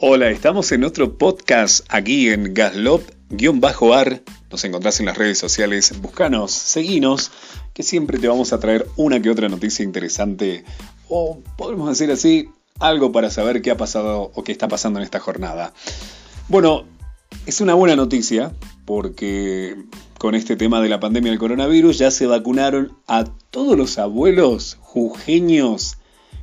[0.00, 4.22] Hola, estamos en otro podcast aquí en Gaslop-ar.
[4.48, 7.32] Nos encontrás en las redes sociales, buscanos, seguinos,
[7.74, 10.62] que siempre te vamos a traer una que otra noticia interesante
[11.08, 12.48] o podemos decir así,
[12.78, 15.74] algo para saber qué ha pasado o qué está pasando en esta jornada.
[16.46, 16.84] Bueno,
[17.46, 18.52] es una buena noticia
[18.84, 19.74] porque
[20.16, 24.78] con este tema de la pandemia del coronavirus ya se vacunaron a todos los abuelos
[24.80, 25.98] jujeños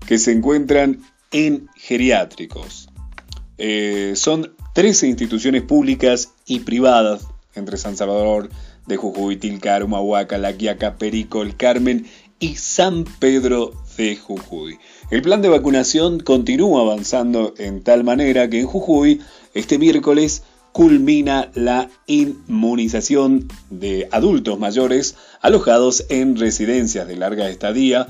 [0.06, 1.00] que se encuentran
[1.32, 2.85] en geriátricos.
[3.58, 8.50] Eh, son 13 instituciones públicas y privadas entre San Salvador
[8.86, 12.06] de Jujuy, Tilcar, Humahuaca, La Quiaca, Perico, El Carmen
[12.40, 14.78] y San Pedro de Jujuy.
[15.10, 19.22] El plan de vacunación continúa avanzando en tal manera que en Jujuy
[19.54, 20.44] este miércoles
[20.74, 28.08] culmina la inmunización de adultos mayores alojados en residencias de larga estadía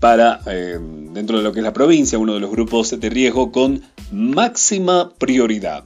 [0.00, 0.78] para, eh,
[1.12, 5.12] dentro de lo que es la provincia, uno de los grupos de riesgo con máxima
[5.18, 5.84] prioridad.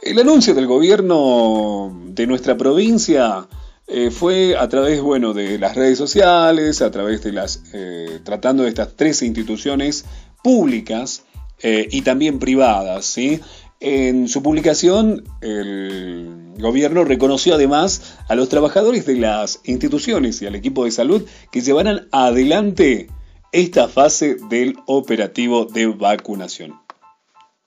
[0.00, 3.48] El anuncio del gobierno de nuestra provincia
[3.88, 8.62] eh, fue a través, bueno, de las redes sociales, a través de las, eh, tratando
[8.62, 10.04] de estas tres instituciones
[10.42, 11.24] públicas
[11.58, 13.40] y también privadas, ¿sí?
[13.80, 20.54] En su publicación, el gobierno reconoció además a los trabajadores de las instituciones y al
[20.54, 23.08] equipo de salud que llevarán adelante
[23.56, 26.74] esta fase del operativo de vacunación.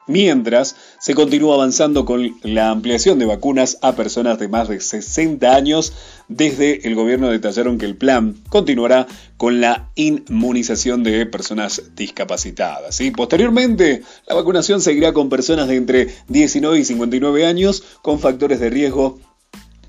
[0.05, 5.55] Mientras, se continúa avanzando con la ampliación de vacunas a personas de más de 60
[5.55, 5.93] años.
[6.27, 13.01] Desde el gobierno detallaron que el plan continuará con la inmunización de personas discapacitadas.
[13.01, 18.59] Y posteriormente, la vacunación seguirá con personas de entre 19 y 59 años con factores
[18.59, 19.19] de riesgo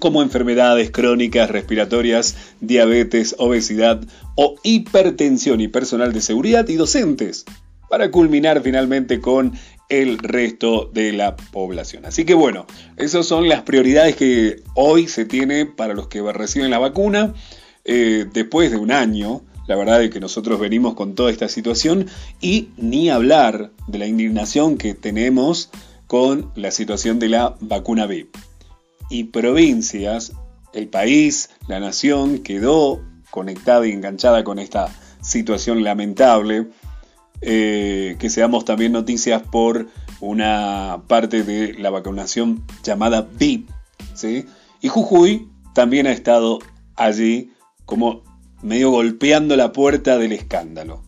[0.00, 4.00] como enfermedades crónicas respiratorias, diabetes, obesidad
[4.34, 7.44] o hipertensión y personal de seguridad y docentes,
[7.88, 9.52] para culminar finalmente con
[9.88, 12.06] el resto de la población.
[12.06, 12.66] Así que bueno,
[12.96, 17.34] esas son las prioridades que hoy se tiene para los que reciben la vacuna
[17.84, 19.42] eh, después de un año.
[19.66, 22.06] La verdad es que nosotros venimos con toda esta situación
[22.40, 25.70] y ni hablar de la indignación que tenemos
[26.06, 28.36] con la situación de la vacuna VIP
[29.10, 30.32] y provincias,
[30.72, 34.88] el país, la nación quedó conectada y enganchada con esta
[35.20, 36.68] situación lamentable.
[37.42, 39.88] Eh, que seamos también noticias por
[40.20, 43.70] una parte de la vacunación llamada VIP.
[44.14, 44.46] ¿sí?
[44.82, 46.58] Y Jujuy también ha estado
[46.96, 47.52] allí
[47.86, 48.22] como
[48.62, 51.02] medio golpeando la puerta del escándalo.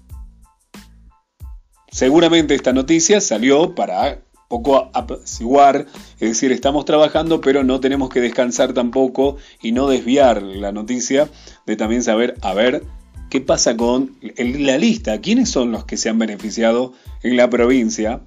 [1.90, 5.86] Seguramente esta noticia salió para poco apaciguar,
[6.20, 11.30] es decir, estamos trabajando, pero no tenemos que descansar tampoco y no desviar la noticia
[11.64, 12.84] de también saber, a ver,
[13.30, 16.92] qué pasa con la lista, quiénes son los que se han beneficiado
[17.22, 18.20] en la provincia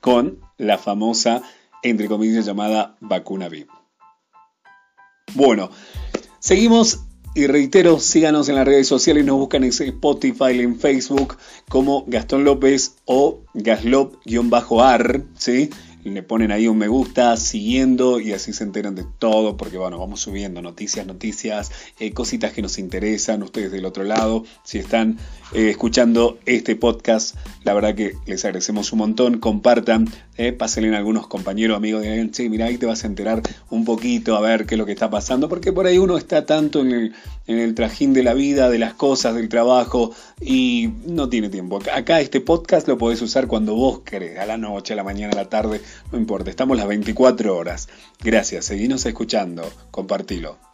[0.00, 1.42] con la famosa,
[1.82, 3.68] entre comillas, llamada vacuna VIP.
[5.34, 5.70] Bueno,
[6.38, 7.00] seguimos
[7.38, 11.36] y reitero, síganos en las redes sociales, nos buscan en Spotify, en Facebook
[11.68, 15.70] como Gastón López o Gaslop-ar, ¿sí?
[16.04, 19.98] Le ponen ahí un me gusta, siguiendo y así se enteran de todo, porque bueno,
[19.98, 25.18] vamos subiendo noticias, noticias, eh, cositas que nos interesan, ustedes del otro lado, si están
[25.52, 30.98] eh, escuchando este podcast, la verdad que les agradecemos un montón, compartan, eh, pásenle a
[30.98, 34.66] algunos compañeros, amigos, de che, mira, ahí te vas a enterar un poquito, a ver
[34.66, 37.14] qué es lo que está pasando, porque por ahí uno está tanto en el,
[37.46, 41.80] en el trajín de la vida, de las cosas, del trabajo, y no tiene tiempo.
[41.92, 45.32] Acá este podcast lo podés usar cuando vos querés, a la noche, a la mañana,
[45.32, 45.80] a la tarde,
[46.12, 47.88] no importa, estamos las 24 horas.
[48.20, 50.67] Gracias, seguinos escuchando, compartilo.